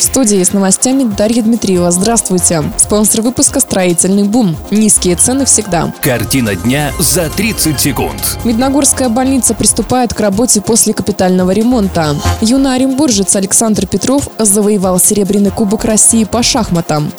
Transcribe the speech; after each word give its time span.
В 0.00 0.02
студии 0.02 0.42
с 0.42 0.54
новостями 0.54 1.04
Дарья 1.04 1.42
Дмитриева. 1.42 1.90
Здравствуйте. 1.90 2.64
Спонсор 2.78 3.20
выпуска 3.20 3.60
«Строительный 3.60 4.22
бум». 4.22 4.56
Низкие 4.70 5.14
цены 5.14 5.44
всегда. 5.44 5.92
Картина 6.00 6.56
дня 6.56 6.90
за 6.98 7.28
30 7.28 7.78
секунд. 7.78 8.38
Медногорская 8.44 9.10
больница 9.10 9.52
приступает 9.52 10.14
к 10.14 10.20
работе 10.20 10.62
после 10.62 10.94
капитального 10.94 11.50
ремонта. 11.50 12.16
Юный 12.40 12.76
оренбуржец 12.76 13.36
Александр 13.36 13.86
Петров 13.86 14.26
завоевал 14.38 14.98
Серебряный 14.98 15.50
кубок 15.50 15.84
России 15.84 16.24
по 16.24 16.42
шахматам. 16.42 17.12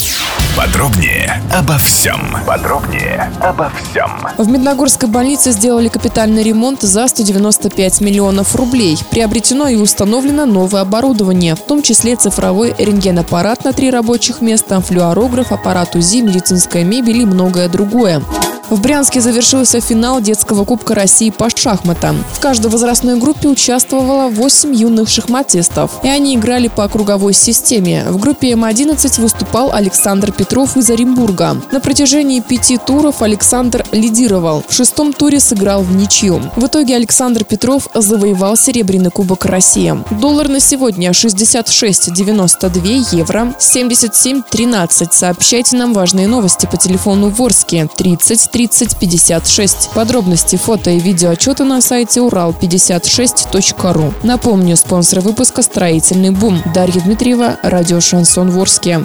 Подробнее 0.58 1.42
обо 1.54 1.78
всем. 1.78 2.20
Подробнее 2.46 3.32
обо 3.40 3.72
всем. 3.72 4.12
В 4.38 4.50
Медногорской 4.50 5.08
больнице 5.08 5.52
сделали 5.52 5.88
капитальный 5.88 6.44
ремонт 6.44 6.82
за 6.82 7.08
195 7.08 8.02
миллионов 8.02 8.56
рублей. 8.56 8.98
Приобретено 9.12 9.70
и 9.70 9.78
установлено 9.78 10.46
новое 10.46 10.82
оборудование, 10.82 11.56
в 11.56 11.62
том 11.62 11.82
числе 11.82 12.18
цифровой 12.18 12.76
рентгенаппарат 12.78 13.64
на 13.64 13.72
три 13.72 13.90
рабочих 13.90 14.42
места, 14.42 14.82
флюорограф, 14.82 15.54
аппарат 15.54 15.96
УЗИ, 15.96 16.22
медицинская 16.22 16.84
мебель 16.84 17.22
и 17.22 17.26
многое 17.26 17.70
другое. 17.70 18.22
В 18.72 18.80
Брянске 18.80 19.20
завершился 19.20 19.82
финал 19.82 20.22
детского 20.22 20.64
Кубка 20.64 20.96
России 20.96 21.30
по 21.30 21.50
шахматам. 21.50 22.24
В 22.34 22.40
каждой 22.40 22.72
возрастной 22.72 23.18
группе 23.18 23.50
участвовало 23.50 24.30
8 24.30 24.74
юных 24.74 25.10
шахматистов, 25.10 25.92
и 26.04 26.08
они 26.08 26.38
играли 26.38 26.70
по 26.70 26.88
круговой 26.88 27.34
системе. 27.34 28.06
В 28.08 28.18
группе 28.18 28.54
М11 28.54 29.20
выступал 29.20 29.74
Александр 29.74 30.32
Петров 30.32 30.78
из 30.78 30.90
Оренбурга. 30.90 31.58
На 31.74 31.82
протяжении 31.82 32.40
пяти 32.40 32.78
туров 32.78 33.22
Александр 33.22 33.86
лидировал. 33.92 34.64
В 34.66 34.74
шестом 34.74 35.12
туре 35.12 35.42
сыграл 35.42 35.84
в 35.84 35.94
ничью. 35.94 36.42
В 36.56 36.66
итоге 36.66 36.96
Александр 36.96 37.44
Петров 37.44 37.90
завоевал 37.94 38.56
Серебряный 38.56 39.12
Кубок 39.12 39.44
России. 39.44 40.02
Доллар 40.12 40.48
на 40.48 40.62
сегодня 40.62 41.12
66,92 41.12 43.18
евро, 43.18 43.54
77,13. 43.60 45.10
Сообщайте 45.12 45.76
нам 45.76 45.94
важные 45.94 46.30
новости 46.30 46.70
по 46.72 46.78
телефону 46.78 47.28
Ворске 47.28 47.90
30 47.98 48.61
30 48.62 48.98
56. 49.00 49.90
Подробности, 49.96 50.56
фото 50.56 50.92
и 50.92 51.00
видеоотчеты 51.00 51.64
на 51.64 51.82
сайте 51.82 52.20
урал56.ру. 52.20 54.14
Напомню, 54.22 54.78
спонсор 54.78 55.22
выпуска 55.22 55.64
«Строительный 55.64 56.30
бум». 56.30 56.62
Дарья 56.76 57.02
Дмитриева, 57.02 57.58
радио 57.64 58.00
«Шансон 58.00 58.52
Ворске». 58.52 59.02